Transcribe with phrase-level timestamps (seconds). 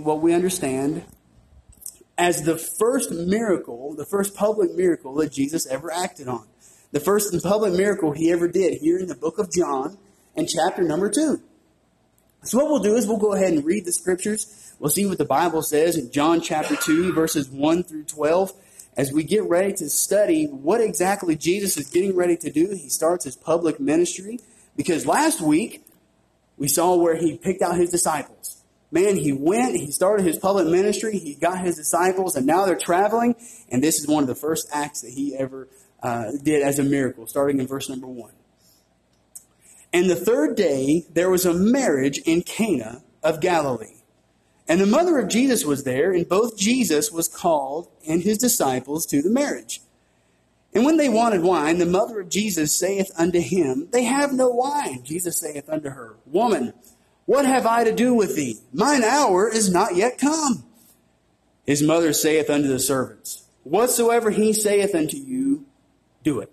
[0.00, 1.04] what we understand
[2.18, 6.44] as the first miracle, the first public miracle that Jesus ever acted on.
[6.90, 9.96] The first public miracle he ever did here in the book of John
[10.34, 11.40] and chapter number 2.
[12.42, 14.74] So what we'll do is we'll go ahead and read the scriptures.
[14.80, 18.52] We'll see what the Bible says in John chapter 2 verses 1 through 12
[18.96, 22.70] as we get ready to study what exactly Jesus is getting ready to do.
[22.70, 24.40] He starts his public ministry
[24.74, 25.86] because last week
[26.56, 28.63] we saw where he picked out his disciples.
[28.94, 32.78] Man, he went, he started his public ministry, he got his disciples, and now they're
[32.78, 33.34] traveling,
[33.68, 35.66] and this is one of the first acts that he ever
[36.00, 38.30] uh, did as a miracle, starting in verse number 1.
[39.92, 43.96] And the third day, there was a marriage in Cana of Galilee.
[44.68, 49.06] And the mother of Jesus was there, and both Jesus was called and his disciples
[49.06, 49.80] to the marriage.
[50.72, 54.50] And when they wanted wine, the mother of Jesus saith unto him, They have no
[54.50, 55.02] wine.
[55.02, 56.74] Jesus saith unto her, Woman,
[57.26, 58.58] what have I to do with thee?
[58.72, 60.64] Mine hour is not yet come.
[61.66, 65.64] His mother saith unto the servants, Whatsoever he saith unto you,
[66.22, 66.52] do it.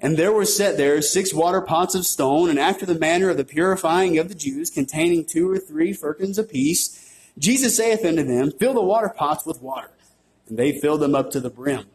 [0.00, 3.36] And there were set there six water pots of stone, and after the manner of
[3.36, 7.04] the purifying of the Jews, containing two or three firkins apiece,
[7.38, 9.90] Jesus saith unto them, Fill the water pots with water.
[10.48, 11.86] And they filled them up to the brim.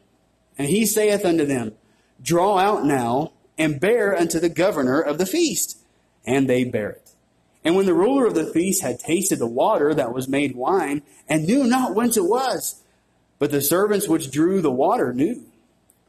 [0.57, 1.73] And he saith unto them,
[2.21, 5.77] Draw out now, and bear unto the governor of the feast.
[6.25, 7.02] And they bear it.
[7.63, 11.01] And when the ruler of the feast had tasted the water that was made wine,
[11.29, 12.81] and knew not whence it was,
[13.39, 15.45] but the servants which drew the water knew,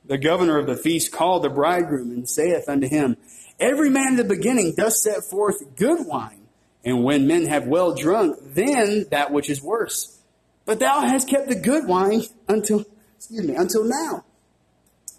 [0.04, 3.16] the governor of the feast called the bridegroom and saith unto him,
[3.60, 6.46] Every man in the beginning doth set forth good wine,
[6.84, 10.18] and when men have well drunk, then that which is worse.
[10.66, 12.84] But thou hast kept the good wine until,
[13.16, 14.24] excuse me, until now.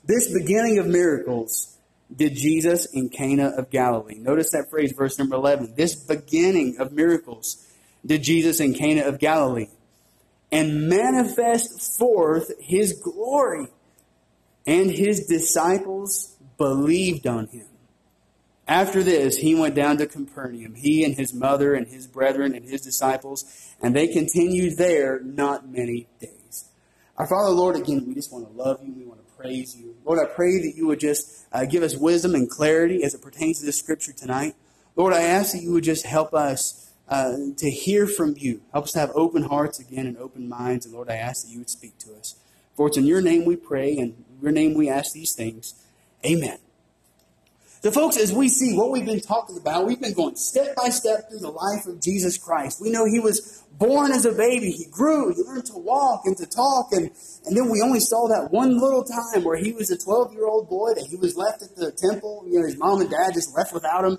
[0.03, 1.75] This beginning of miracles
[2.14, 4.20] did Jesus in Cana of Galilee.
[4.20, 5.73] Notice that phrase, verse number 11.
[5.75, 7.66] This beginning of miracles
[8.06, 9.70] did Jesus in Cana of Galilee
[10.52, 13.67] and manifest forth his glory
[14.66, 17.68] and his disciples believed on him.
[18.68, 22.66] After this, he went down to Capernaum, he and his mother and his brethren and
[22.66, 23.46] his disciples,
[23.79, 26.66] and they continued there not many days.
[27.18, 28.91] Our Father, Lord, again, we just want to love you.
[28.91, 29.96] We want to praise you.
[30.06, 33.22] Lord, I pray that you would just uh, give us wisdom and clarity as it
[33.22, 34.56] pertains to this scripture tonight.
[34.96, 38.62] Lord, I ask that you would just help us uh, to hear from you.
[38.72, 40.85] Help us to have open hearts again and open minds.
[40.85, 42.35] And Lord, I ask that you would speak to us.
[42.75, 45.75] For it's in your name we pray, and in your name we ask these things.
[46.25, 46.57] Amen.
[47.81, 50.90] So, folks, as we see what we've been talking about, we've been going step by
[50.90, 52.81] step through the life of Jesus Christ.
[52.81, 54.72] We know he was born as a baby.
[54.72, 55.34] He grew.
[55.34, 56.90] He learned to walk and to talk.
[56.91, 57.12] And,
[57.46, 60.47] and then we only saw that one little time where he was a 12 year
[60.47, 62.46] old boy that he was left at the temple.
[62.47, 64.18] You know, his mom and dad just left without him.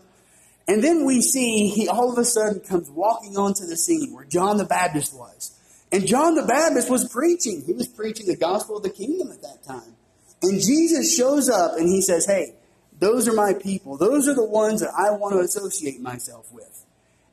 [0.69, 4.25] And then we see he all of a sudden comes walking onto the scene where
[4.25, 5.53] John the Baptist was.
[5.93, 7.63] And John the Baptist was preaching.
[7.65, 9.95] He was preaching the gospel of the kingdom at that time.
[10.43, 12.55] And Jesus shows up and he says, Hey,
[12.99, 13.97] those are my people.
[13.97, 16.86] Those are the ones that I want to associate myself with.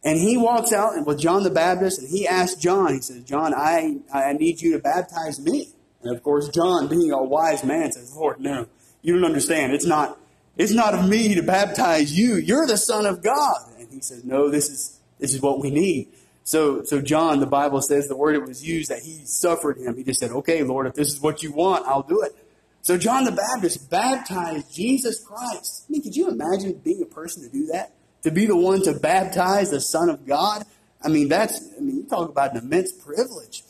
[0.03, 3.53] And he walks out with John the Baptist and he asks John, he says, John,
[3.53, 5.69] I, I need you to baptize me.
[6.01, 8.67] And of course, John, being a wise man, says, Lord, no,
[9.01, 9.73] you don't understand.
[9.73, 10.19] It's not,
[10.57, 12.35] it's not of me to baptize you.
[12.35, 13.55] You're the son of God.
[13.79, 16.09] And he says, no, this is, this is what we need.
[16.43, 19.95] So, so John, the Bible says the word it was used that he suffered him.
[19.95, 22.35] He just said, okay, Lord, if this is what you want, I'll do it.
[22.81, 25.85] So John the Baptist baptized Jesus Christ.
[25.87, 27.93] I mean, could you imagine being a person to do that?
[28.23, 30.63] To be the one to baptize the Son of God?
[31.03, 33.63] I mean, that's, I mean, you talk about an immense privilege.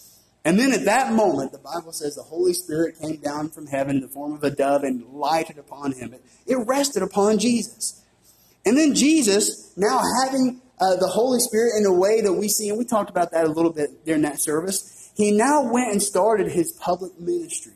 [0.45, 3.97] And then at that moment, the Bible says the Holy Spirit came down from heaven
[3.97, 6.13] in the form of a dove and lighted upon him.
[6.45, 8.03] It, rested upon Jesus.
[8.65, 12.69] And then Jesus, now having uh, the Holy Spirit in a way that we see,
[12.69, 15.11] and we talked about that a little bit during that service.
[15.15, 17.73] He now went and started his public ministry.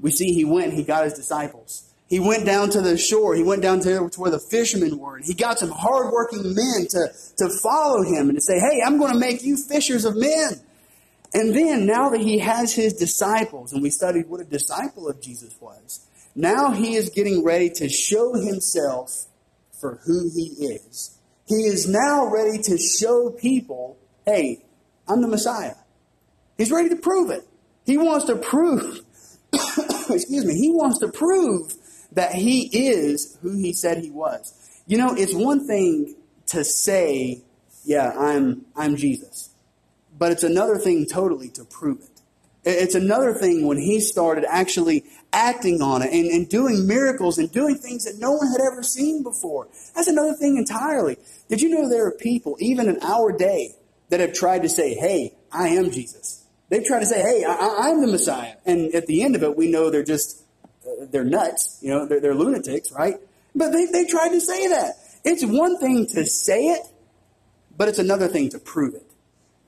[0.00, 1.91] We see he went and he got his disciples.
[2.12, 3.34] He went down to the shore.
[3.34, 5.16] He went down to where the fishermen were.
[5.16, 7.08] And he got some hardworking men to,
[7.38, 10.60] to follow him and to say, hey, I'm going to make you fishers of men.
[11.32, 15.22] And then, now that he has his disciples, and we studied what a disciple of
[15.22, 19.26] Jesus was, now he is getting ready to show himself
[19.72, 24.64] for who he is he is now ready to show people, hey,
[25.08, 25.74] I'm the Messiah.
[26.56, 27.46] He's ready to prove it.
[27.84, 29.00] He wants to prove,
[29.52, 31.74] excuse me, he wants to prove
[32.14, 34.82] that he is who he said he was.
[34.86, 36.16] You know, it's one thing
[36.46, 37.42] to say,
[37.84, 39.50] yeah, I'm, I'm Jesus.
[40.18, 42.08] But it's another thing totally to prove it.
[42.64, 47.50] It's another thing when he started actually acting on it and, and doing miracles and
[47.50, 49.66] doing things that no one had ever seen before.
[49.96, 51.16] That's another thing entirely.
[51.48, 53.74] Did you know there are people, even in our day,
[54.10, 56.44] that have tried to say, hey, I am Jesus.
[56.68, 58.54] They've tried to say, hey, I, am the Messiah.
[58.64, 60.41] And at the end of it, we know they're just,
[61.10, 61.78] they're nuts.
[61.80, 63.16] You know, they're, they're lunatics, right?
[63.54, 64.94] But they, they tried to say that.
[65.24, 66.82] It's one thing to say it,
[67.76, 69.06] but it's another thing to prove it.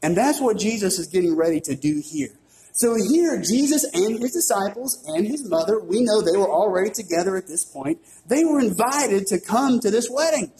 [0.02, 2.36] And that's what Jesus is getting ready to do here.
[2.72, 7.36] So here, Jesus and his disciples and his mother, we know they were already together
[7.36, 8.00] at this point.
[8.26, 10.52] They were invited to come to this wedding.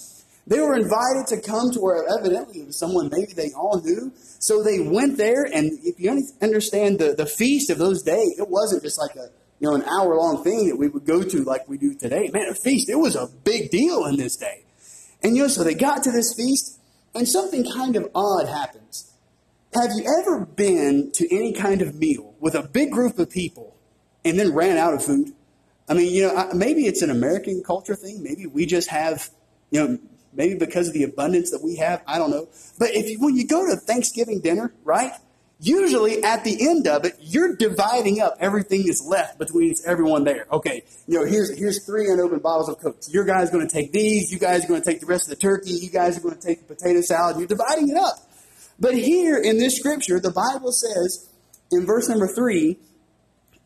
[0.47, 4.13] They were invited to come to where evidently it was someone maybe they all knew.
[4.39, 8.49] So they went there, and if you understand the, the feast of those days, it
[8.49, 9.31] wasn't just like a
[9.61, 12.31] you know an hour long thing that we would go to like we do today.
[12.33, 14.65] Man, a feast, it was a big deal in this day.
[15.23, 16.79] And you know, so they got to this feast,
[17.15, 19.13] and something kind of odd happens.
[19.75, 23.75] Have you ever been to any kind of meal with a big group of people
[24.25, 25.33] and then ran out of food?
[25.89, 28.23] I mean, you know, maybe it's an American culture thing.
[28.23, 29.31] Maybe we just have,
[29.71, 29.99] you know,
[30.33, 32.03] maybe because of the abundance that we have.
[32.07, 32.49] I don't know.
[32.79, 35.13] But if you, when you go to Thanksgiving dinner, right?
[35.65, 40.47] Usually at the end of it, you're dividing up everything that's left between everyone there.
[40.53, 42.99] Okay, you know, here's here's three unopened bottles of Coke.
[43.09, 44.31] Your guy's going to take these.
[44.31, 45.71] You guys are going to take the rest of the turkey.
[45.71, 47.39] You guys are going to take the potato salad.
[47.39, 48.17] You're dividing it up.
[48.79, 51.31] But here in this scripture, the Bible says
[51.73, 52.77] in verse number three,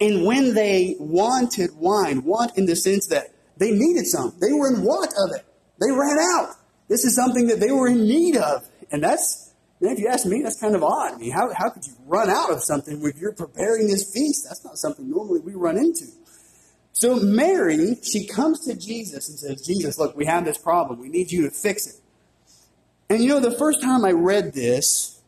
[0.00, 4.68] and when they wanted wine, want in the sense that they needed some, they were
[4.68, 5.44] in want of it.
[5.80, 6.54] They ran out.
[6.86, 8.68] This is something that they were in need of.
[8.92, 9.47] And that's,
[9.80, 11.14] if you ask me, that's kind of odd.
[11.14, 14.44] I mean, how, how could you run out of something when you're preparing this feast?
[14.48, 16.06] That's not something normally we run into.
[16.92, 20.98] So Mary, she comes to Jesus and says, Jesus, look, we have this problem.
[20.98, 21.94] We need you to fix it.
[23.08, 25.20] And you know, the first time I read this,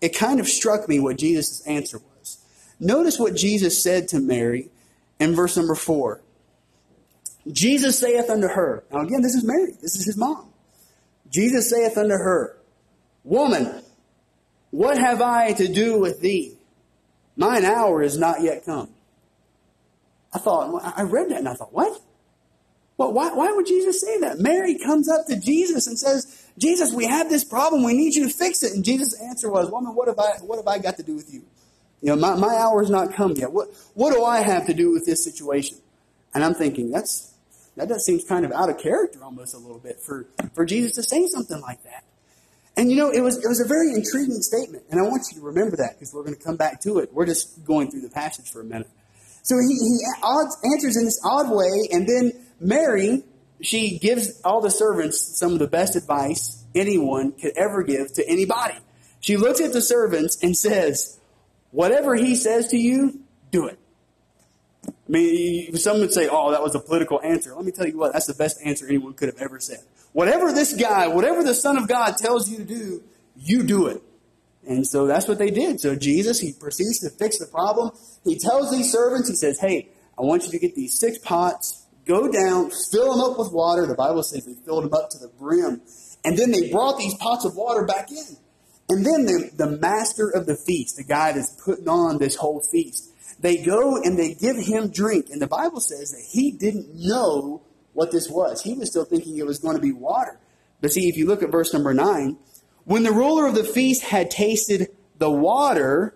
[0.00, 2.38] it kind of struck me what Jesus' answer was.
[2.80, 4.70] Notice what Jesus said to Mary
[5.18, 6.22] in verse number four.
[7.50, 10.48] Jesus saith unto her, now again, this is Mary, this is his mom.
[11.30, 12.56] Jesus saith unto her,
[13.24, 13.82] Woman,
[14.70, 16.56] what have I to do with thee?
[17.36, 18.90] Mine hour is not yet come.
[20.32, 22.00] I thought, I read that and I thought, what?
[22.96, 24.38] Well, why, why would Jesus say that?
[24.38, 27.82] Mary comes up to Jesus and says, Jesus, we have this problem.
[27.82, 28.72] We need you to fix it.
[28.74, 31.32] And Jesus' answer was, Woman, what have I, what have I got to do with
[31.32, 31.42] you?
[32.02, 33.52] You know, my, my hour has not come yet.
[33.52, 35.78] What, what do I have to do with this situation?
[36.34, 37.32] And I'm thinking, that's,
[37.76, 40.92] that does seems kind of out of character almost a little bit for, for Jesus
[40.92, 42.04] to say something like that.
[42.76, 44.84] And you know, it was, it was a very intriguing statement.
[44.90, 47.12] And I want you to remember that because we're going to come back to it.
[47.12, 48.88] We're just going through the passage for a minute.
[49.42, 49.98] So he, he
[50.72, 53.24] answers in this odd way, and then Mary,
[53.60, 58.28] she gives all the servants some of the best advice anyone could ever give to
[58.28, 58.76] anybody.
[59.20, 61.18] She looks at the servants and says,
[61.70, 63.20] Whatever he says to you,
[63.50, 63.78] do it.
[65.10, 67.52] I mean, some would say, oh, that was a political answer.
[67.52, 69.80] Let me tell you what, that's the best answer anyone could have ever said.
[70.12, 73.02] Whatever this guy, whatever the Son of God tells you to do,
[73.36, 74.00] you do it.
[74.68, 75.80] And so that's what they did.
[75.80, 77.90] So Jesus, he proceeds to fix the problem.
[78.22, 81.86] He tells these servants, he says, hey, I want you to get these six pots,
[82.06, 83.86] go down, fill them up with water.
[83.86, 85.80] The Bible says they filled them up to the brim.
[86.24, 88.36] And then they brought these pots of water back in.
[88.88, 92.60] And then the, the master of the feast, the guy that's putting on this whole
[92.60, 93.09] feast,
[93.40, 95.28] they go and they give him drink.
[95.30, 98.62] And the Bible says that he didn't know what this was.
[98.62, 100.38] He was still thinking it was going to be water.
[100.80, 102.36] But see, if you look at verse number 9,
[102.84, 104.88] when the ruler of the feast had tasted
[105.18, 106.14] the water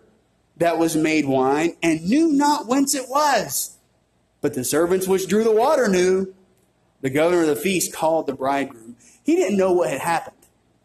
[0.56, 3.76] that was made wine and knew not whence it was,
[4.40, 6.34] but the servants which drew the water knew,
[7.00, 8.96] the governor of the feast called the bridegroom.
[9.24, 10.36] He didn't know what had happened,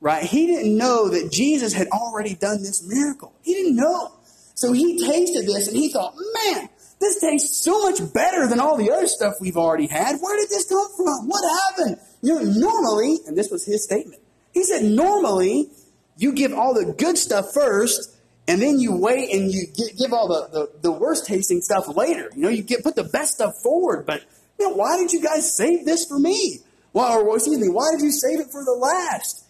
[0.01, 0.23] right?
[0.23, 3.33] He didn't know that Jesus had already done this miracle.
[3.41, 4.13] He didn't know.
[4.59, 6.13] So he tasted this and he thought,
[6.45, 6.69] man,
[6.99, 10.19] this tastes so much better than all the other stuff we've already had.
[10.19, 11.27] Where did this come from?
[11.27, 11.97] What happened?
[12.21, 14.21] You know, normally, and this was his statement,
[14.53, 15.69] he said, normally,
[16.17, 18.15] you give all the good stuff first,
[18.47, 19.67] and then you wait and you
[19.97, 22.29] give all the, the, the worst tasting stuff later.
[22.35, 24.23] You know, you get put the best stuff forward, but
[24.57, 26.59] you know, why did you guys save this for me?
[26.91, 29.45] Well, or excuse me, why did you save it for the last?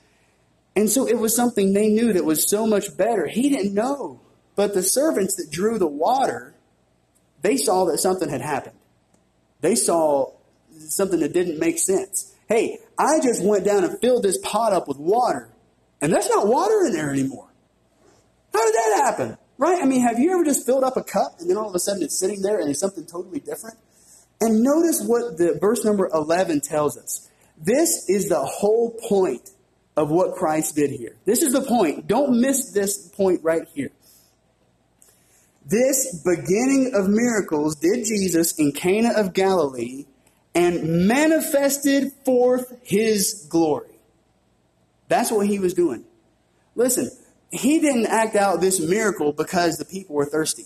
[0.75, 3.25] And so it was something they knew that was so much better.
[3.25, 4.19] He didn't know.
[4.55, 6.53] But the servants that drew the water,
[7.41, 8.75] they saw that something had happened.
[9.61, 10.33] They saw
[10.77, 12.33] something that didn't make sense.
[12.47, 15.49] Hey, I just went down and filled this pot up with water,
[16.01, 17.47] and there's not water in there anymore.
[18.53, 19.37] How did that happen?
[19.57, 19.81] Right?
[19.81, 21.79] I mean, have you ever just filled up a cup and then all of a
[21.79, 23.77] sudden it's sitting there and it's something totally different?
[24.41, 27.29] And notice what the verse number 11 tells us.
[27.57, 29.49] This is the whole point
[29.97, 31.17] of what Christ did here.
[31.25, 32.07] This is the point.
[32.07, 33.91] Don't miss this point right here.
[35.69, 40.05] This beginning of miracles did Jesus in Cana of Galilee
[40.55, 43.99] and manifested forth his glory.
[45.09, 46.05] That's what he was doing.
[46.75, 47.11] Listen,
[47.51, 50.65] he didn't act out this miracle because the people were thirsty.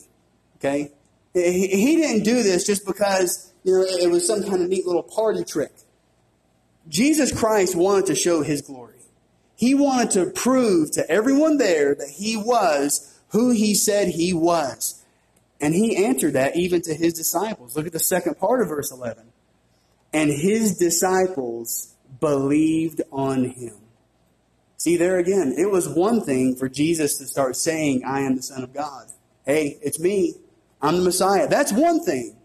[0.57, 0.91] Okay?
[1.33, 5.03] He, didn't do this just because you know, it was some kind of neat little
[5.03, 5.71] party trick.
[6.87, 8.93] Jesus Christ wanted to show his glory.
[9.55, 15.03] He wanted to prove to everyone there that he was who he said he was.
[15.59, 17.75] And he answered that even to his disciples.
[17.75, 19.25] Look at the second part of verse 11.
[20.13, 23.75] And his disciples believed on him.
[24.77, 28.41] See, there again, it was one thing for Jesus to start saying, I am the
[28.41, 29.07] Son of God.
[29.45, 30.35] Hey, it's me.
[30.81, 31.47] I'm the Messiah.
[31.47, 32.35] That's one thing.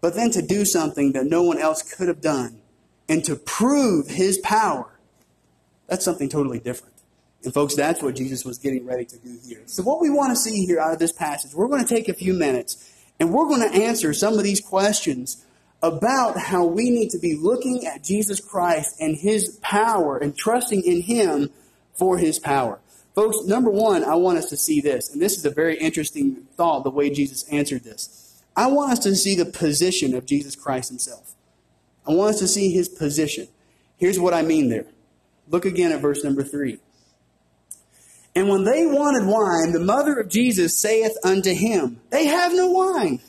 [0.00, 2.60] But then to do something that no one else could have done
[3.08, 4.98] and to prove his power,
[5.86, 6.93] that's something totally different.
[7.44, 9.62] And folks, that's what Jesus was getting ready to do here.
[9.66, 12.08] So what we want to see here out of this passage, we're going to take
[12.08, 15.44] a few minutes and we're going to answer some of these questions
[15.82, 20.82] about how we need to be looking at Jesus Christ and his power and trusting
[20.82, 21.50] in him
[21.92, 22.80] for his power.
[23.14, 26.48] Folks, number one, I want us to see this, and this is a very interesting
[26.56, 28.42] thought, the way Jesus answered this.
[28.56, 31.34] I want us to see the position of Jesus Christ himself.
[32.06, 33.48] I want us to see his position.
[33.98, 34.86] Here's what I mean there.
[35.48, 36.78] Look again at verse number three.
[38.36, 42.70] And when they wanted wine, the mother of Jesus saith unto him, They have no
[42.70, 43.20] wine.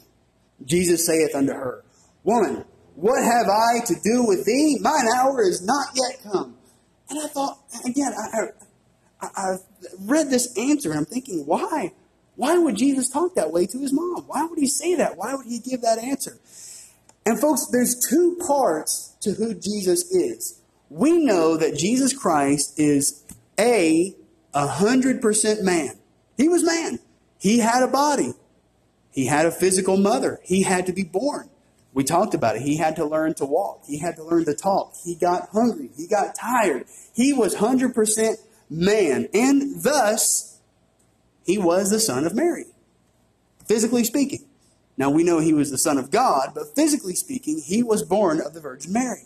[0.66, 1.84] Jesus saith unto her,
[2.24, 4.78] Woman, what have I to do with thee?
[4.80, 6.56] Mine hour is not yet come.
[7.10, 8.40] And I thought, again, I,
[9.22, 9.56] I, I
[10.00, 11.94] read this answer and I'm thinking, why?
[12.36, 14.26] Why would Jesus talk that way to his mom?
[14.28, 15.18] Why would he say that?
[15.18, 16.40] Why would he give that answer?
[17.26, 20.62] And folks, there's two parts to who Jesus is.
[20.90, 23.24] We know that Jesus Christ is
[23.60, 24.16] A,
[24.56, 26.00] a hundred percent man.
[26.38, 27.00] He was man.
[27.38, 28.34] He had a body.
[29.12, 30.40] He had a physical mother.
[30.44, 31.50] He had to be born.
[31.94, 32.64] We talked about it.
[32.64, 33.84] He had to learn to walk.
[33.86, 34.94] He had to learn to talk.
[35.04, 35.90] He got hungry.
[35.96, 36.86] He got tired.
[37.14, 38.36] He was 100%
[38.70, 39.30] man.
[39.34, 40.60] And thus,
[41.46, 42.66] he was the son of Mary,
[43.66, 44.46] physically speaking.
[44.98, 48.42] Now, we know he was the son of God, but physically speaking, he was born
[48.42, 49.24] of the Virgin Mary.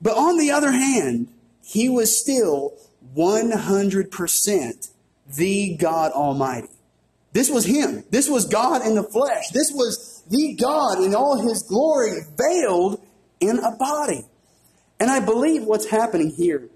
[0.00, 1.28] But on the other hand,
[1.62, 2.74] he was still
[3.16, 4.90] 100%
[5.36, 6.68] the God Almighty.
[7.32, 8.04] This was him.
[8.10, 9.48] This was God in the flesh.
[9.50, 13.00] This was the God in all his glory veiled
[13.40, 14.24] in a body.
[14.98, 16.68] And I believe what's happening here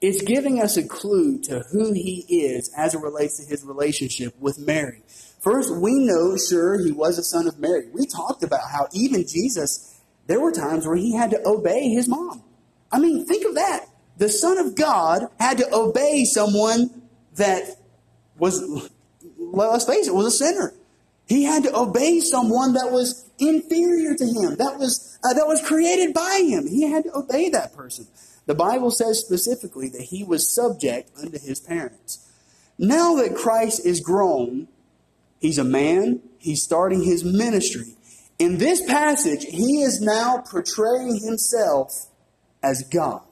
[0.00, 4.34] is giving us a clue to who he is as it relates to his relationship
[4.40, 5.02] with Mary.
[5.40, 7.88] First, we know, sure, he was a son of Mary.
[7.92, 12.08] We talked about how even Jesus, there were times where he had to obey his
[12.08, 12.42] mom.
[12.90, 13.86] I mean, think of that.
[14.16, 17.02] The Son of God had to obey someone
[17.36, 17.62] that
[18.38, 18.90] was,
[19.38, 20.74] let's face it, was a sinner.
[21.26, 25.62] He had to obey someone that was inferior to him, that was, uh, that was
[25.62, 26.66] created by him.
[26.66, 28.06] He had to obey that person.
[28.46, 32.28] The Bible says specifically that he was subject unto his parents.
[32.78, 34.66] Now that Christ is grown,
[35.38, 37.94] he's a man, he's starting his ministry.
[38.38, 42.06] In this passage, he is now portraying himself
[42.62, 43.22] as God.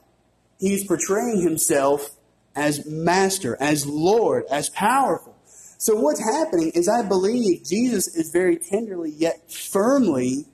[0.59, 2.11] He's portraying himself
[2.55, 5.35] as master, as Lord, as powerful.
[5.77, 10.45] So what's happening is I believe Jesus is very tenderly yet firmly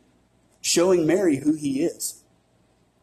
[0.62, 2.22] showing Mary who he is.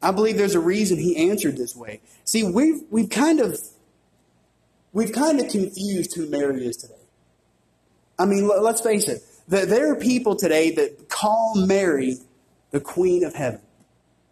[0.01, 2.01] I believe there's a reason he answered this way.
[2.25, 3.59] See, we've we've kind of
[4.93, 6.95] we've kind of confused who Mary is today.
[8.19, 9.23] I mean, let's face it.
[9.49, 12.19] That There are people today that call Mary
[12.71, 13.61] the Queen of Heaven.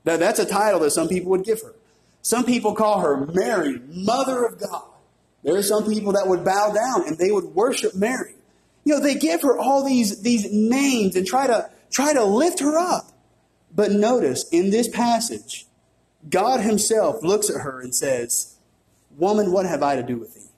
[0.05, 1.75] That's a title that some people would give her.
[2.23, 4.85] Some people call her Mary, Mother of God.
[5.43, 8.35] There are some people that would bow down and they would worship Mary.
[8.85, 12.61] You know, they give her all these, these names and try to, try to lift
[12.61, 13.11] her up.
[13.75, 15.67] But notice in this passage,
[16.29, 18.57] God himself looks at her and says,
[19.17, 20.51] Woman, what have I to do with thee?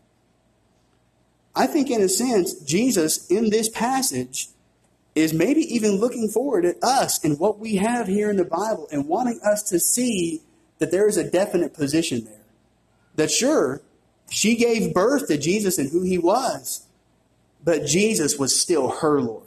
[1.54, 4.48] I think in a sense, Jesus in this passage
[5.14, 8.88] is maybe even looking forward at us and what we have here in the Bible
[8.90, 10.40] and wanting us to see
[10.82, 12.40] that there is a definite position there.
[13.14, 13.82] That sure,
[14.30, 16.84] she gave birth to Jesus and who he was,
[17.62, 19.46] but Jesus was still her Lord.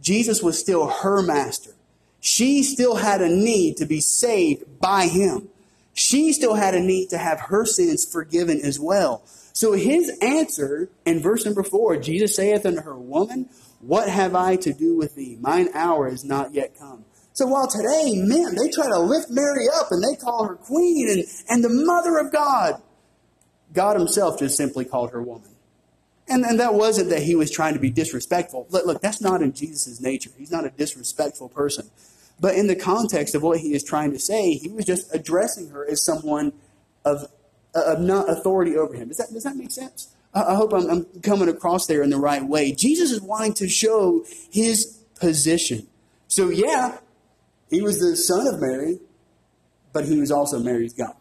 [0.00, 1.72] Jesus was still her master.
[2.20, 5.50] She still had a need to be saved by him.
[5.92, 9.24] She still had a need to have her sins forgiven as well.
[9.52, 14.56] So his answer in verse number four, Jesus saith unto her, Woman, what have I
[14.56, 15.36] to do with thee?
[15.38, 17.04] Mine hour is not yet come.
[17.36, 21.06] So while today, men, they try to lift Mary up and they call her queen
[21.10, 22.80] and, and the mother of God.
[23.74, 25.50] God himself just simply called her woman.
[26.28, 28.66] And, and that wasn't that he was trying to be disrespectful.
[28.70, 30.30] Look, look that's not in Jesus' nature.
[30.38, 31.90] He's not a disrespectful person.
[32.40, 35.68] But in the context of what he is trying to say, he was just addressing
[35.68, 36.54] her as someone
[37.04, 37.28] of
[37.74, 39.08] of not authority over him.
[39.08, 40.08] Does that, does that make sense?
[40.32, 42.72] I, hope I'm, I'm coming across there in the right way.
[42.72, 45.86] Jesus is wanting to show his position.
[46.28, 46.98] So, yeah,
[47.76, 49.00] he was the son of Mary,
[49.92, 51.14] but he was also Mary's God.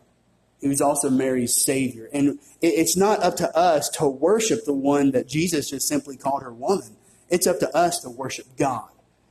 [0.62, 2.07] He was also Mary's Savior.
[2.13, 6.43] And it's not up to us to worship the one that Jesus just simply called
[6.43, 6.95] her woman.
[7.29, 8.88] It's up to us to worship God.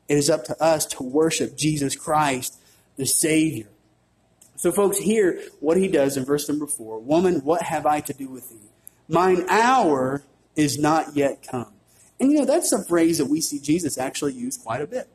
[0.07, 2.59] It is up to us to worship Jesus Christ,
[2.99, 3.69] the Savior.
[4.57, 8.13] So, folks, hear what he does in verse number four Woman, what have I to
[8.13, 8.69] do with thee?
[9.09, 10.25] Mine hour
[10.57, 11.73] is not yet come.
[12.21, 15.09] And you know, that's a phrase that we see Jesus actually use quite a bit.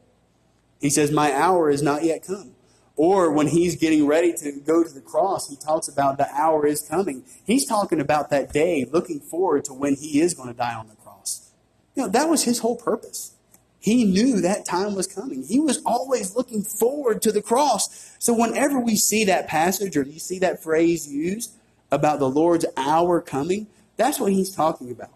[0.79, 2.55] He says, My hour is not yet come.
[2.95, 6.65] Or when he's getting ready to go to the cross, he talks about the hour
[6.65, 7.23] is coming.
[7.45, 10.89] He's talking about that day, looking forward to when he is going to die on
[10.89, 11.51] the cross.
[11.95, 13.35] You know, that was his whole purpose.
[13.79, 15.43] He knew that time was coming.
[15.43, 18.17] He was always looking forward to the cross.
[18.19, 21.53] So whenever we see that passage or you see that phrase used
[21.91, 25.13] about the Lord's hour coming, that's what he's talking about.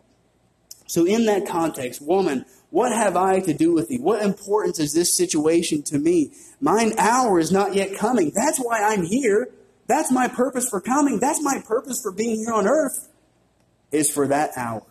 [0.87, 3.99] So in that context, woman, what have I to do with thee?
[3.99, 6.31] What importance is this situation to me?
[6.59, 8.31] Mine hour is not yet coming.
[8.33, 9.49] That's why I'm here.
[9.85, 11.19] That's my purpose for coming.
[11.19, 13.09] That's my purpose for being here on earth,
[13.91, 14.81] is for that hour.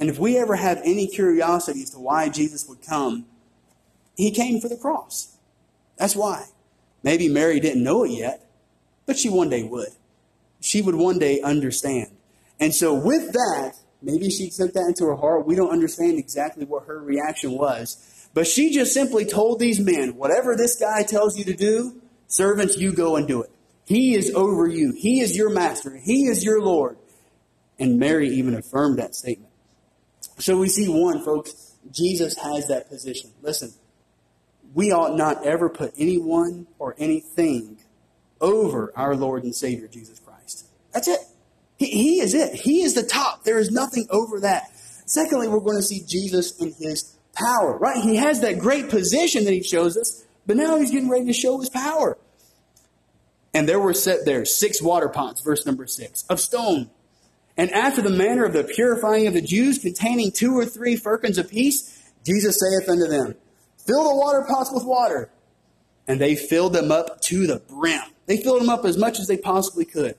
[0.00, 3.26] And if we ever have any curiosity as to why Jesus would come,
[4.16, 5.36] he came for the cross.
[5.98, 6.46] That's why.
[7.04, 8.44] Maybe Mary didn't know it yet,
[9.06, 9.90] but she one day would.
[10.58, 12.08] She would one day understand.
[12.58, 15.46] And so, with that, Maybe she took that into her heart.
[15.46, 18.28] We don't understand exactly what her reaction was.
[18.34, 22.76] But she just simply told these men, whatever this guy tells you to do, servants,
[22.76, 23.50] you go and do it.
[23.84, 24.92] He is over you.
[24.96, 25.96] He is your master.
[25.96, 26.98] He is your Lord.
[27.78, 29.50] And Mary even affirmed that statement.
[30.38, 33.30] So we see one, folks, Jesus has that position.
[33.42, 33.72] Listen,
[34.74, 37.78] we ought not ever put anyone or anything
[38.40, 40.66] over our Lord and Savior, Jesus Christ.
[40.92, 41.20] That's it.
[41.78, 42.54] He, he is it.
[42.54, 43.44] He is the top.
[43.44, 44.70] There is nothing over that.
[45.06, 48.02] Secondly, we're going to see Jesus in his power, right?
[48.02, 51.32] He has that great position that he shows us, but now he's getting ready to
[51.32, 52.18] show his power.
[53.54, 56.90] And there were set there six water pots, verse number six, of stone.
[57.56, 61.38] And after the manner of the purifying of the Jews, containing two or three firkins
[61.38, 63.34] apiece, Jesus saith unto them,
[63.86, 65.30] Fill the water pots with water.
[66.06, 68.02] And they filled them up to the brim.
[68.26, 70.14] They filled them up as much as they possibly could.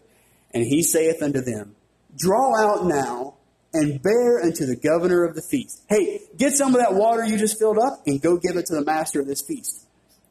[0.53, 1.75] And he saith unto them,
[2.17, 3.35] Draw out now
[3.73, 5.83] and bear unto the governor of the feast.
[5.87, 8.75] Hey, get some of that water you just filled up and go give it to
[8.75, 9.85] the master of this feast.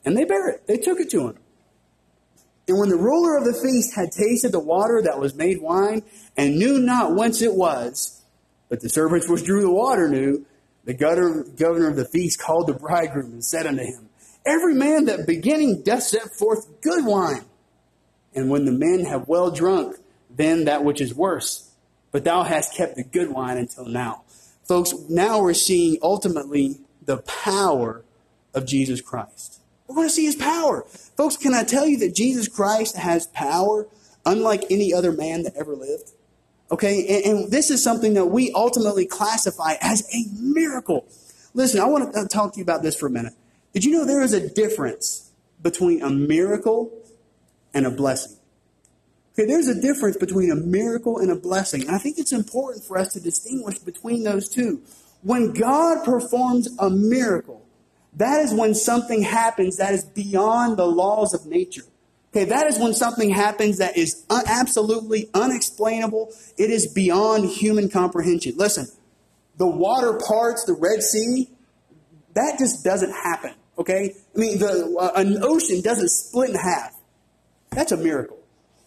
[0.04, 0.66] And they bear it.
[0.66, 1.38] They took it to him.
[2.66, 6.02] And when the ruler of the feast had tasted the water that was made wine
[6.36, 8.22] and knew not whence it was,
[8.68, 10.44] but the servants which drew the water knew,
[10.84, 14.08] the governor of the feast called the bridegroom and said unto him,
[14.46, 17.44] Every man that beginning doth set forth good wine.
[18.34, 19.96] And when the men have well drunk,
[20.38, 21.70] then that which is worse.
[22.10, 24.22] But thou hast kept the good wine until now.
[24.66, 28.04] Folks, now we're seeing ultimately the power
[28.54, 29.60] of Jesus Christ.
[29.86, 30.82] We're going to see his power.
[31.16, 33.86] Folks, can I tell you that Jesus Christ has power
[34.24, 36.12] unlike any other man that ever lived?
[36.70, 41.06] Okay, and, and this is something that we ultimately classify as a miracle.
[41.54, 43.32] Listen, I want to uh, talk to you about this for a minute.
[43.72, 45.30] Did you know there is a difference
[45.62, 46.92] between a miracle
[47.72, 48.37] and a blessing?
[49.38, 51.82] Okay, there's a difference between a miracle and a blessing.
[51.82, 54.82] And I think it's important for us to distinguish between those two.
[55.22, 57.64] When God performs a miracle,
[58.14, 61.84] that is when something happens that is beyond the laws of nature.
[62.32, 66.32] Okay, that is when something happens that is un- absolutely unexplainable.
[66.56, 68.54] It is beyond human comprehension.
[68.56, 68.88] Listen,
[69.56, 71.48] the water parts, the Red Sea,
[72.34, 73.54] that just doesn't happen.
[73.78, 76.92] Okay, I mean, the, uh, an ocean doesn't split in half.
[77.70, 78.37] That's a miracle.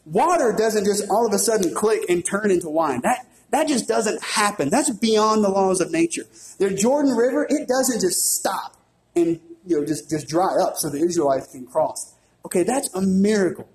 [0.05, 3.01] Water doesn't just all of a sudden click and turn into wine.
[3.01, 4.69] That, that just doesn't happen.
[4.69, 6.23] That's beyond the laws of nature.
[6.57, 8.77] The Jordan River, it doesn't just stop
[9.15, 12.13] and you know just, just dry up so the Israelites can cross.
[12.45, 13.67] Okay, that's a miracle.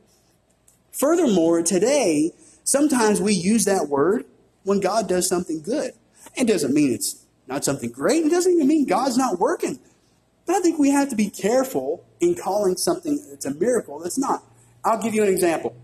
[0.92, 2.32] Furthermore, today,
[2.64, 4.24] sometimes we use that word
[4.64, 5.92] when God does something good.
[6.36, 8.24] It doesn't mean it's not something great.
[8.24, 9.78] It doesn't even mean God's not working.
[10.46, 14.18] But I think we have to be careful in calling something that's a miracle that's
[14.18, 14.42] not.
[14.84, 15.76] I'll give you an example.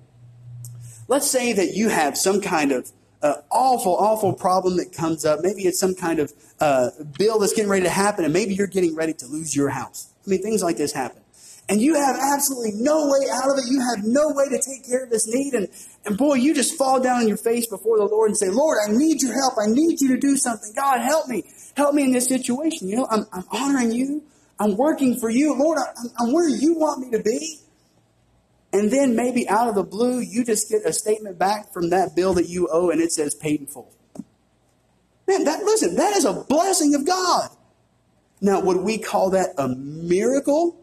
[1.13, 5.41] Let's say that you have some kind of uh, awful, awful problem that comes up.
[5.43, 8.67] Maybe it's some kind of uh, bill that's getting ready to happen, and maybe you're
[8.67, 10.11] getting ready to lose your house.
[10.27, 11.21] I mean, things like this happen.
[11.69, 13.65] And you have absolutely no way out of it.
[13.69, 15.53] You have no way to take care of this need.
[15.53, 15.69] And,
[16.07, 18.79] and boy, you just fall down on your face before the Lord and say, Lord,
[18.89, 19.53] I need your help.
[19.63, 20.73] I need you to do something.
[20.75, 21.45] God, help me.
[21.77, 22.89] Help me in this situation.
[22.89, 24.23] You know, I'm, I'm honoring you.
[24.59, 25.55] I'm working for you.
[25.55, 27.62] Lord, I'm, I'm where you want me to be.
[28.73, 32.17] And then maybe out of the blue, you just get a statement back from that
[32.17, 33.93] bill that you owe and it says paid in full.
[35.29, 37.51] Man, that, listen, that is a blessing of God.
[38.41, 40.79] Now, would we call that a miracle?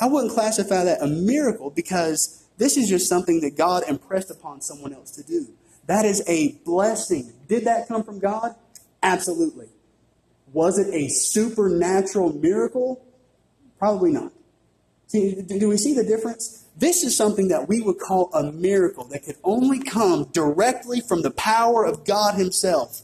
[0.00, 4.60] I wouldn't classify that a miracle because this is just something that God impressed upon
[4.60, 5.46] someone else to do.
[5.86, 7.32] That is a blessing.
[7.48, 8.54] Did that come from God?
[9.02, 9.68] Absolutely.
[10.52, 13.04] Was it a supernatural miracle?
[13.78, 14.32] Probably not.
[15.10, 16.66] See, do we see the difference?
[16.76, 21.22] This is something that we would call a miracle that could only come directly from
[21.22, 23.02] the power of God Himself.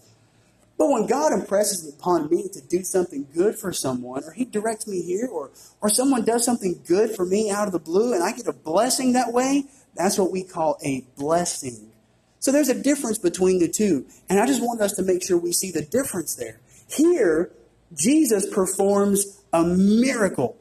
[0.79, 4.87] But when God impresses upon me to do something good for someone, or He directs
[4.87, 8.23] me here, or, or someone does something good for me out of the blue, and
[8.23, 9.65] I get a blessing that way,
[9.97, 11.91] that's what we call a blessing.
[12.39, 14.07] So there's a difference between the two.
[14.29, 16.61] And I just want us to make sure we see the difference there.
[16.89, 17.51] Here,
[17.93, 20.57] Jesus performs a miracle.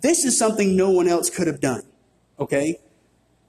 [0.00, 1.82] This is something no one else could have done.
[2.38, 2.78] Okay?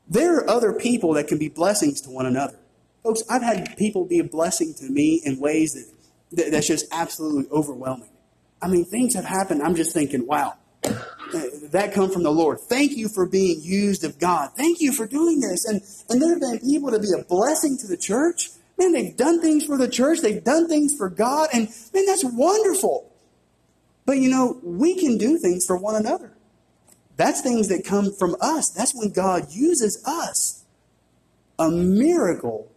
[0.07, 2.57] There are other people that can be blessings to one another.
[3.03, 6.85] Folks, I've had people be a blessing to me in ways that, that that's just
[6.91, 8.09] absolutely overwhelming.
[8.61, 9.61] I mean, things have happened.
[9.61, 10.55] I'm just thinking, wow,
[11.71, 12.59] that come from the Lord.
[12.59, 14.51] Thank you for being used of God.
[14.57, 15.65] Thank you for doing this.
[15.65, 18.49] And, and there have been people to be a blessing to the church.
[18.77, 20.19] Man, they've done things for the church.
[20.19, 21.49] They've done things for God.
[21.53, 23.11] And man, that's wonderful.
[24.05, 26.33] But you know, we can do things for one another.
[27.19, 28.69] That's things that come from us.
[28.69, 30.63] That's when God uses us.
[31.59, 32.71] A miracle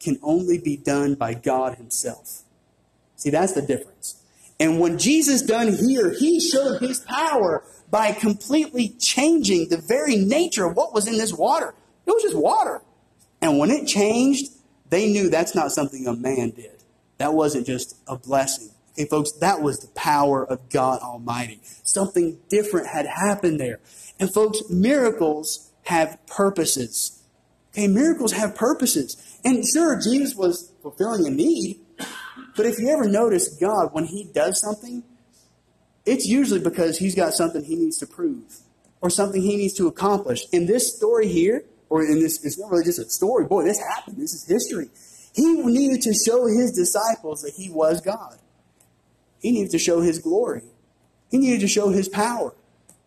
[0.00, 2.42] can only be done by God Himself.
[3.16, 4.22] See, that's the difference.
[4.60, 10.66] And when Jesus done here, He showed His power by completely changing the very nature
[10.66, 11.74] of what was in this water.
[12.04, 12.82] It was just water.
[13.40, 14.52] And when it changed,
[14.90, 16.82] they knew that's not something a man did.
[17.16, 18.72] That wasn't just a blessing.
[18.98, 21.60] Okay, folks, that was the power of God Almighty.
[21.82, 23.80] Something different had happened there.
[24.18, 27.22] And folks, miracles have purposes.
[27.74, 29.38] Okay, miracles have purposes.
[29.44, 31.78] And sure, Jesus was fulfilling a need,
[32.56, 35.02] but if you ever notice God, when He does something,
[36.06, 38.60] it's usually because He's got something He needs to prove
[39.02, 40.46] or something He needs to accomplish.
[40.52, 43.44] In this story here, or in this, it's not really just a story.
[43.44, 44.16] Boy, this happened.
[44.16, 44.88] This is history.
[45.34, 48.38] He needed to show His disciples that He was God.
[49.40, 50.62] He needed to show his glory.
[51.30, 52.54] He needed to show his power.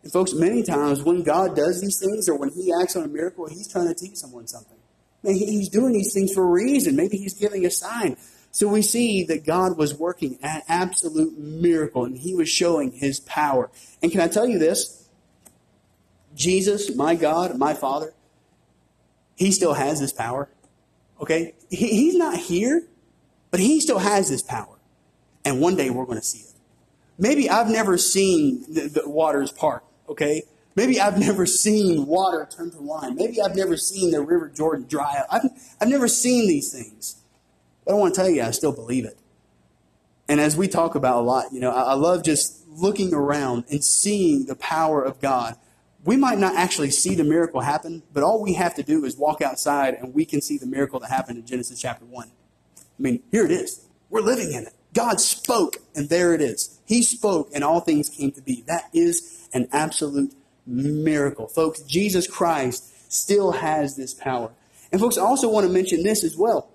[0.03, 3.07] And folks, many times when God does these things or when he acts on a
[3.07, 4.77] miracle, he's trying to teach someone something.
[5.23, 6.95] And he's doing these things for a reason.
[6.95, 8.15] Maybe he's giving a sign.
[8.51, 13.19] So we see that God was working an absolute miracle and he was showing his
[13.19, 13.69] power.
[14.01, 15.07] And can I tell you this?
[16.35, 18.13] Jesus, my God, my Father,
[19.35, 20.49] he still has this power.
[21.21, 21.53] Okay?
[21.69, 22.87] He, he's not here,
[23.51, 24.78] but he still has this power.
[25.45, 26.53] And one day we're going to see it.
[27.17, 30.43] Maybe I've never seen the, the waters part, okay?
[30.75, 33.15] Maybe I've never seen water turn to wine.
[33.15, 35.27] Maybe I've never seen the River Jordan dry up.
[35.29, 37.21] I've, I've never seen these things.
[37.85, 39.17] But I want to tell you, I still believe it.
[40.27, 43.65] And as we talk about a lot, you know, I, I love just looking around
[43.69, 45.57] and seeing the power of God.
[46.05, 49.17] We might not actually see the miracle happen, but all we have to do is
[49.17, 52.27] walk outside and we can see the miracle that happened in Genesis chapter 1.
[52.27, 53.85] I mean, here it is.
[54.09, 54.73] We're living in it.
[54.93, 56.79] God spoke, and there it is.
[56.85, 58.63] He spoke, and all things came to be.
[58.67, 60.33] That is an absolute
[60.65, 61.47] miracle.
[61.47, 64.51] Folks, Jesus Christ still has this power.
[64.91, 66.69] And, folks, I also want to mention this as well.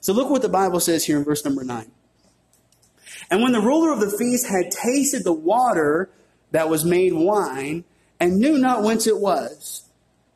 [0.00, 1.90] So, look what the Bible says here in verse number 9.
[3.30, 6.10] And when the ruler of the feast had tasted the water
[6.52, 7.84] that was made wine,
[8.20, 9.84] and knew not whence it was,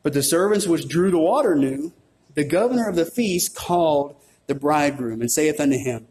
[0.03, 1.93] but the servants which drew the water knew,
[2.35, 4.15] the governor of the feast called
[4.47, 6.07] the bridegroom, and saith unto him,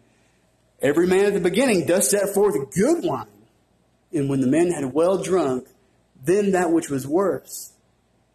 [0.82, 3.26] Every man at the beginning does set forth good wine,
[4.12, 5.68] and when the men had well drunk,
[6.24, 7.72] then that which was worse.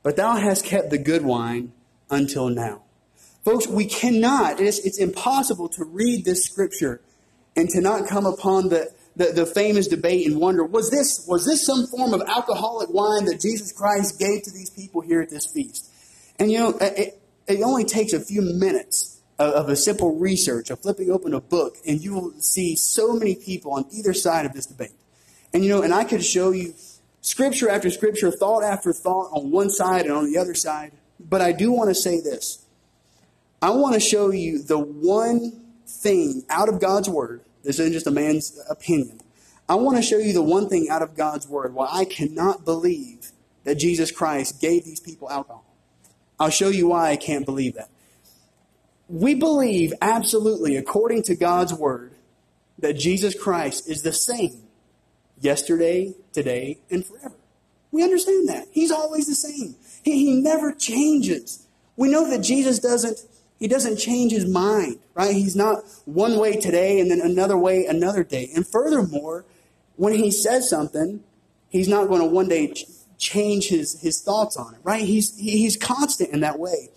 [0.04, 1.72] But thou hast kept the good wine
[2.10, 2.84] until now.
[3.44, 7.02] Folks, we cannot, it's, it's impossible to read this scripture
[7.56, 11.46] and to not come upon the, the, the, famous debate and wonder, was this, was
[11.46, 15.30] this some form of alcoholic wine that Jesus Christ gave to these people here at
[15.30, 15.90] this feast?
[16.38, 20.80] And you know, it, it only takes a few minutes of a simple research, of
[20.80, 24.54] flipping open a book, and you will see so many people on either side of
[24.54, 24.94] this debate.
[25.54, 26.74] And you know, and I could show you
[27.22, 30.92] scripture after scripture, thought after thought on one side and on the other side.
[31.20, 32.66] But I do want to say this.
[33.62, 37.42] I want to show you the one thing out of God's word.
[37.64, 39.22] This isn't just a man's opinion.
[39.68, 42.64] I want to show you the one thing out of God's word why I cannot
[42.64, 43.32] believe
[43.64, 45.66] that Jesus Christ gave these people alcohol.
[46.40, 47.90] I'll show you why I can't believe that
[49.08, 52.14] we believe absolutely, according to God's word,
[52.80, 54.64] that Jesus Christ is the same
[55.40, 57.36] yesterday, today, and forever.
[57.92, 58.68] We understand that.
[58.72, 59.76] He's always the same.
[60.04, 61.66] He, he never changes.
[61.96, 63.20] We know that Jesus doesn't
[63.58, 65.34] he doesn't change his mind, right?
[65.34, 68.50] He's not one way today and then another way another day.
[68.54, 69.46] And furthermore,
[69.96, 71.24] when he says something,
[71.70, 72.86] he's not going to one day ch-
[73.18, 75.04] change his, his thoughts on it, right?
[75.04, 76.90] He's, he's constant in that way.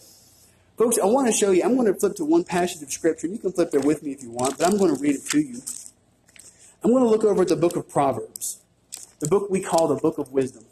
[0.79, 3.27] Folks, I want to show you, I'm going to flip to one passage of Scripture.
[3.27, 5.27] You can flip there with me if you want, but I'm going to read it
[5.27, 5.61] to you.
[6.85, 8.63] I'm going to look over at the book of Proverbs,
[9.19, 10.65] the book we call the book of wisdom,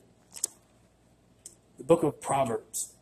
[1.77, 2.93] the book of Proverbs.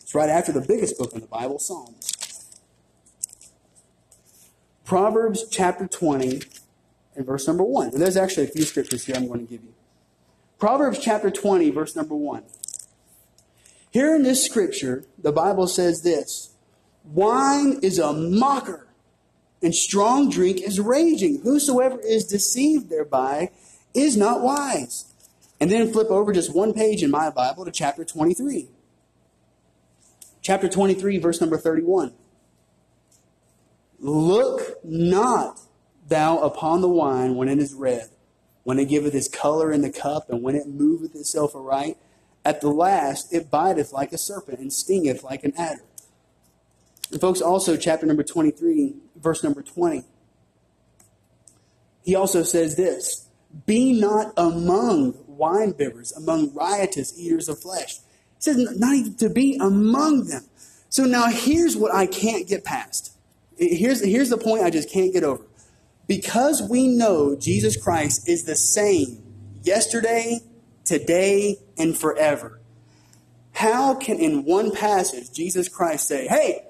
[0.00, 2.46] It's right after the biggest book in the Bible, Psalms.
[4.86, 6.40] Proverbs chapter 20
[7.14, 7.88] and verse number 1.
[7.88, 9.74] And there's actually a few scriptures here I'm going to give you.
[10.58, 12.42] Proverbs chapter 20, verse number 1.
[13.90, 16.54] Here in this scripture, the Bible says this
[17.04, 18.88] Wine is a mocker,
[19.62, 21.40] and strong drink is raging.
[21.42, 23.50] Whosoever is deceived thereby
[23.94, 25.04] is not wise.
[25.60, 28.68] And then flip over just one page in my Bible to chapter 23
[30.48, 32.14] chapter 23, verse number 31.
[33.98, 35.60] Look not
[36.06, 38.08] thou upon the wine when it is red,
[38.62, 41.98] when it giveth its color in the cup, and when it moveth itself aright.
[42.48, 45.84] At the last it biteth like a serpent, and stingeth like an adder.
[47.12, 50.04] And folks, also chapter number 23, verse number 20.
[52.04, 53.28] He also says this
[53.66, 57.98] Be not among wine bibbers, among riotous eaters of flesh
[58.38, 60.44] it says not even to be among them.
[60.88, 63.12] So now here's what I can't get past.
[63.58, 65.44] Here's, here's the point I just can't get over.
[66.06, 69.22] Because we know Jesus Christ is the same
[69.64, 70.40] yesterday,
[70.88, 72.58] today, and forever,
[73.52, 76.64] how can in one passage Jesus Christ say, hey,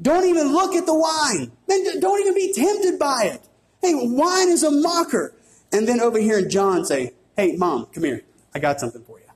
[0.00, 1.52] don't even look at the wine.
[1.68, 3.48] Then don't even be tempted by it.
[3.80, 5.34] Hey, wine is a mocker.
[5.72, 8.22] And then over here in John say, hey, mom, come here.
[8.54, 9.26] I got something for you.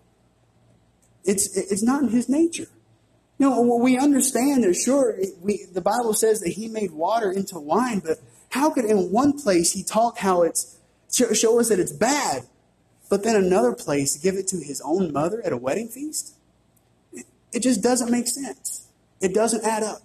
[1.25, 2.68] It's, it's not in his nature.
[3.38, 7.59] You know, we understand that, sure, we, the Bible says that he made water into
[7.59, 8.18] wine, but
[8.51, 10.79] how could in one place he talk how it's,
[11.11, 12.46] show us that it's bad,
[13.09, 16.35] but then another place give it to his own mother at a wedding feast?
[17.53, 18.88] It just doesn't make sense.
[19.21, 20.03] It doesn't add up.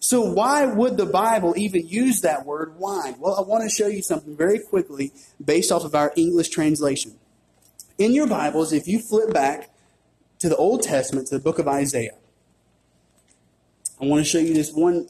[0.00, 3.16] So why would the Bible even use that word wine?
[3.18, 5.12] Well, I want to show you something very quickly
[5.42, 7.14] based off of our English translation.
[7.98, 9.70] In your Bibles, if you flip back
[10.42, 12.16] to the Old Testament, to the book of Isaiah.
[14.00, 15.06] I want to show you this one,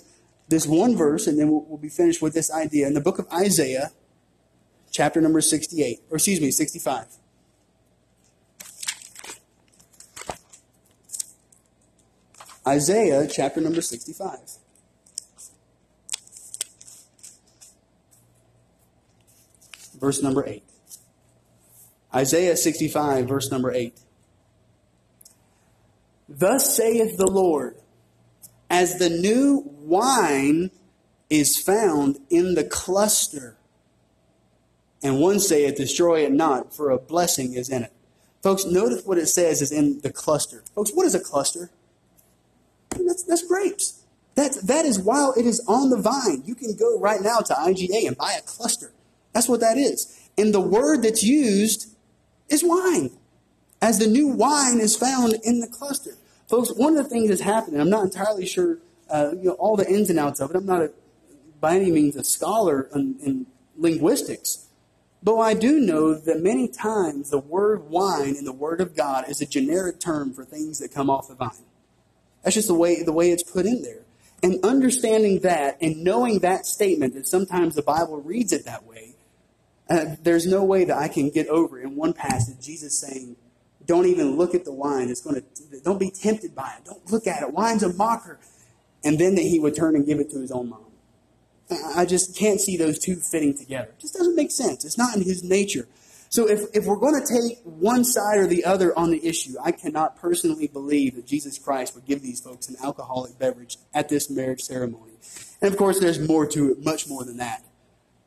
[0.48, 2.86] this one verse, and then we'll, we'll be finished with this idea.
[2.86, 3.92] In the book of Isaiah,
[4.90, 7.06] chapter number 68, or excuse me, 65.
[12.66, 14.38] Isaiah chapter number 65.
[19.98, 20.62] Verse number 8.
[22.14, 23.98] Isaiah 65, verse number 8.
[26.28, 27.76] Thus saith the Lord,
[28.70, 30.70] as the new wine
[31.28, 33.56] is found in the cluster.
[35.02, 37.92] And one saith, Destroy it not, for a blessing is in it.
[38.42, 40.62] Folks, notice what it says is in the cluster.
[40.74, 41.70] Folks, what is a cluster?
[42.96, 44.02] That's, that's grapes.
[44.34, 46.42] That, that is while it is on the vine.
[46.46, 48.92] You can go right now to IGA and buy a cluster.
[49.32, 50.18] That's what that is.
[50.38, 51.94] And the word that's used
[52.48, 53.10] is wine,
[53.80, 56.16] as the new wine is found in the cluster.
[56.48, 58.78] Folks, one of the things that's happening, I'm not entirely sure
[59.10, 60.56] uh, you know, all the ins and outs of it.
[60.56, 60.92] I'm not a,
[61.60, 64.66] by any means a scholar in, in linguistics.
[65.22, 69.28] But I do know that many times the word wine in the Word of God
[69.28, 71.50] is a generic term for things that come off the vine.
[72.42, 74.00] That's just the way, the way it's put in there.
[74.42, 79.14] And understanding that and knowing that statement, that sometimes the Bible reads it that way,
[79.88, 83.36] uh, there's no way that I can get over in one passage Jesus saying,
[83.86, 85.10] don't even look at the wine.
[85.10, 86.84] It's going to, don't be tempted by it.
[86.84, 87.52] Don't look at it.
[87.52, 88.38] Wine's a mocker.
[89.04, 90.86] And then that he would turn and give it to his own mom.
[91.96, 93.88] I just can't see those two fitting together.
[93.88, 94.84] It just doesn't make sense.
[94.84, 95.88] It's not in his nature.
[96.32, 99.52] So if, if we're going to take one side or the other on the issue,
[99.62, 104.08] I cannot personally believe that Jesus Christ would give these folks an alcoholic beverage at
[104.08, 105.12] this marriage ceremony.
[105.60, 107.62] And of course, there's more to it, much more than that.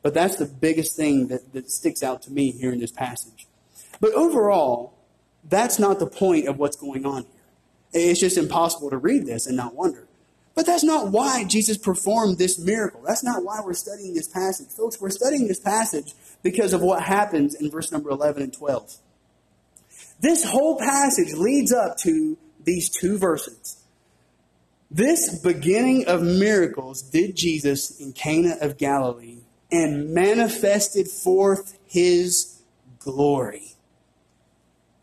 [0.03, 3.47] But that's the biggest thing that, that sticks out to me here in this passage.
[3.99, 4.93] But overall,
[5.43, 8.11] that's not the point of what's going on here.
[8.11, 10.04] It's just impossible to read this and not wonder.
[10.55, 13.01] But that's not why Jesus performed this miracle.
[13.05, 14.69] That's not why we're studying this passage.
[14.69, 18.95] Folks, we're studying this passage because of what happens in verse number 11 and 12.
[20.21, 23.83] This whole passage leads up to these two verses.
[24.89, 29.39] This beginning of miracles did Jesus in Cana of Galilee
[29.69, 32.61] and manifested forth his
[32.99, 33.73] glory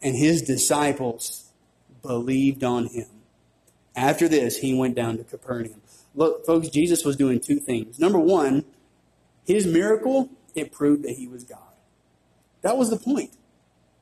[0.01, 1.51] and his disciples
[2.01, 3.07] believed on him.
[3.95, 5.83] After this, he went down to Capernaum.
[6.15, 7.99] Look, folks, Jesus was doing two things.
[7.99, 8.65] Number one,
[9.47, 11.59] his miracle, it proved that he was God.
[12.63, 13.31] That was the point.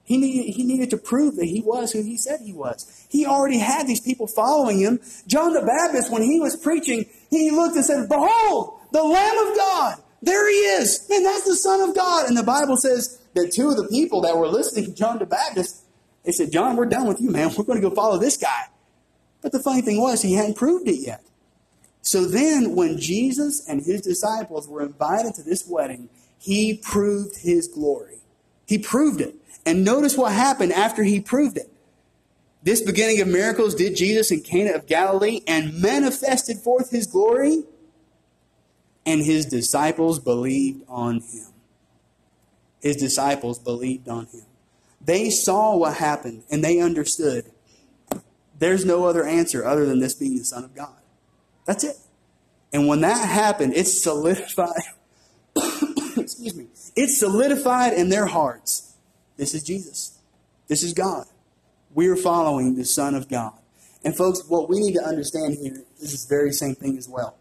[0.04, 3.06] He needed, he needed to prove that he was who he said he was.
[3.08, 5.00] He already had these people following him.
[5.26, 9.56] John the Baptist, when he was preaching, he looked and said, Behold, the Lamb of
[9.56, 10.02] God.
[10.22, 11.06] There he is.
[11.08, 12.26] Man, that's the Son of God.
[12.26, 15.26] And the Bible says that two of the people that were listening to John the
[15.26, 15.84] Baptist,
[16.24, 17.52] they said, John, we're done with you, man.
[17.56, 18.64] We're going to go follow this guy.
[19.42, 21.22] But the funny thing was, he hadn't proved it yet.
[22.02, 27.68] So then, when Jesus and his disciples were invited to this wedding, he proved his
[27.68, 28.20] glory.
[28.66, 29.34] He proved it.
[29.66, 31.70] And notice what happened after he proved it.
[32.62, 37.64] This beginning of miracles did Jesus in Cana of Galilee and manifested forth his glory,
[39.06, 41.46] and his disciples believed on him.
[42.80, 44.44] His disciples believed on him.
[45.00, 47.50] They saw what happened and they understood
[48.60, 50.96] there's no other answer other than this being the Son of God.
[51.66, 51.96] That's it.
[52.72, 54.82] And when that happened, it solidified,
[56.16, 58.94] excuse me, it solidified in their hearts.
[59.36, 60.18] This is Jesus.
[60.68, 61.26] This is God.
[61.92, 63.54] We're following the Son of God.
[64.04, 67.36] And folks, what we need to understand here is this very same thing as well.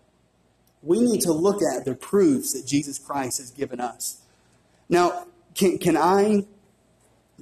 [0.81, 4.21] We need to look at the proofs that Jesus Christ has given us.
[4.87, 6.45] Now, can, can I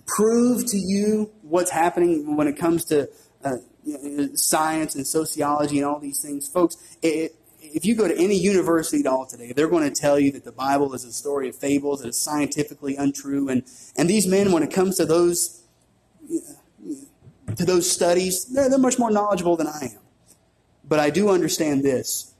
[0.06, 3.10] prove to you what's happening when it comes to
[4.36, 6.48] science and sociology and all these things.
[6.48, 10.20] Folks, it, if you go to any university at all today, they're going to tell
[10.20, 13.50] you that the Bible is a story of fables, that it's scientifically untrue.
[13.50, 13.64] And,
[13.98, 15.64] and these men, when it comes to those,
[17.56, 20.02] to those studies, they're, they're much more knowledgeable than I am.
[20.88, 22.34] But I do understand this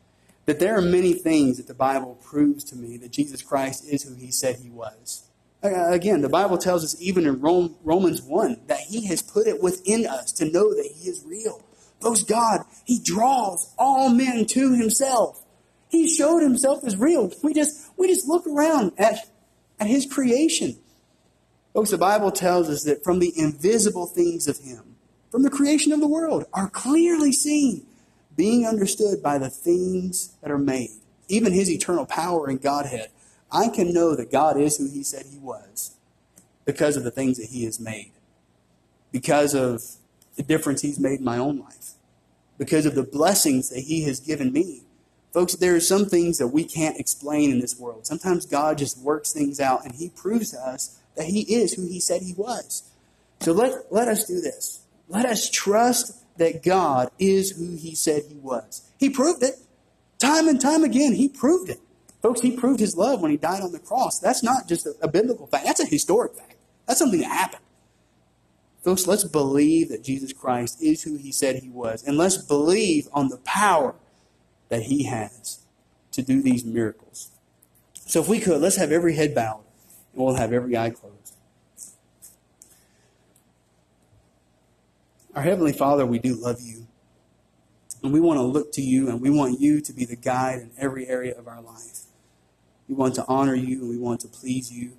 [0.46, 4.04] that there are many things that the Bible proves to me that Jesus Christ is
[4.04, 5.27] who he said he was.
[5.64, 9.62] Again, the Bible tells us even in Rome, Romans 1 that He has put it
[9.62, 11.64] within us to know that He is real.
[12.00, 15.44] Folks, God, He draws all men to Himself.
[15.90, 17.32] He showed Himself as real.
[17.44, 19.30] We just, we just look around at,
[19.80, 20.78] at His creation.
[21.74, 24.96] Folks, the Bible tells us that from the invisible things of Him,
[25.32, 27.88] from the creation of the world, are clearly seen,
[28.36, 30.92] being understood by the things that are made.
[31.30, 33.10] Even His eternal power and Godhead
[33.52, 35.96] I can know that God is who He said He was
[36.66, 38.12] because of the things that He has made,
[39.12, 39.84] because of
[40.36, 41.94] the difference He's made in my own life,
[42.58, 44.82] because of the blessings that He has given me.
[45.34, 48.06] Folks, there are some things that we can't explain in this world.
[48.06, 51.84] Sometimes God just works things out and He proves to us that He is who
[51.84, 52.84] He said He was.
[53.42, 54.82] So let, let us do this.
[55.08, 58.90] Let us trust that God is who He said He was.
[59.00, 59.56] He proved it.
[60.20, 61.80] Time and time again, He proved it.
[62.22, 64.20] Folks, he proved his love when he died on the cross.
[64.20, 66.56] That's not just a, a biblical fact, that's a historic fact.
[66.86, 67.64] That's something that happened.
[68.84, 72.04] Folks, let's believe that Jesus Christ is who he said he was.
[72.04, 73.96] And let's believe on the power
[74.70, 75.60] that he has
[76.12, 77.32] to do these miracles.
[77.94, 79.64] So if we could, let's have every head bowed
[80.14, 81.36] and we'll have every eye closed.
[85.36, 86.88] Our Heavenly Father, we do love you.
[88.02, 90.60] And we want to look to you and we want you to be the guide
[90.60, 92.07] in every area of our life.
[92.88, 94.94] We want to honor you and we want to please you.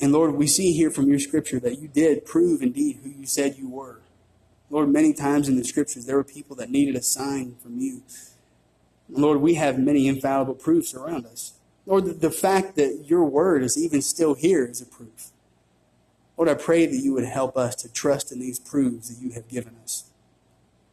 [0.00, 3.26] And Lord, we see here from your scripture that you did prove indeed who you
[3.26, 4.00] said you were.
[4.70, 8.02] Lord, many times in the scriptures there were people that needed a sign from you.
[9.08, 11.54] Lord, we have many infallible proofs around us.
[11.86, 15.30] Lord, the, fact that your word is even still here is a proof.
[16.36, 19.32] Lord, I pray that you would help us to trust in these proofs that you
[19.32, 20.10] have given us.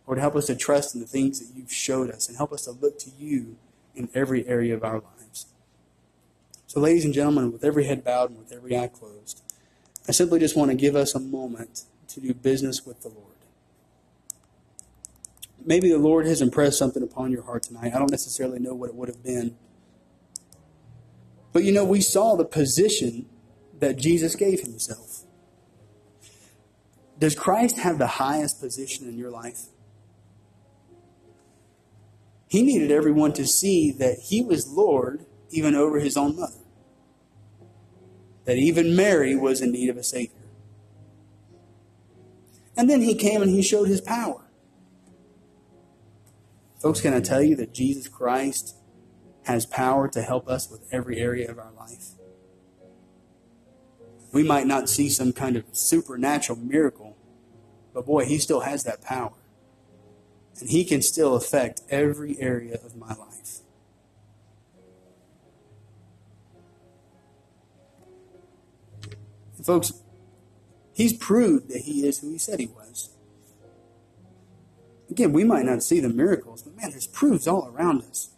[0.05, 2.65] Lord, help us to trust in the things that you've showed us and help us
[2.65, 3.55] to look to you
[3.95, 5.47] in every area of our lives.
[6.67, 9.41] So, ladies and gentlemen, with every head bowed and with every eye closed,
[10.07, 13.27] I simply just want to give us a moment to do business with the Lord.
[15.63, 17.93] Maybe the Lord has impressed something upon your heart tonight.
[17.93, 19.55] I don't necessarily know what it would have been.
[21.53, 23.27] But you know, we saw the position
[23.79, 25.23] that Jesus gave himself.
[27.19, 29.65] Does Christ have the highest position in your life?
[32.51, 36.59] He needed everyone to see that he was Lord even over his own mother.
[38.43, 40.35] That even Mary was in need of a Savior.
[42.75, 44.41] And then he came and he showed his power.
[46.81, 48.75] Folks, can I tell you that Jesus Christ
[49.45, 52.09] has power to help us with every area of our life?
[54.33, 57.15] We might not see some kind of supernatural miracle,
[57.93, 59.31] but boy, he still has that power
[60.61, 63.59] and He can still affect every area of my life.
[69.57, 69.91] And folks,
[70.93, 73.09] He's proved that he is who he said he was.
[75.09, 78.29] Again, we might not see the miracles, but man, there's proofs all around us.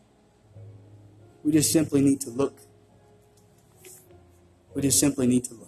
[1.44, 2.60] We just simply need to look.
[4.74, 5.63] We just simply need to look.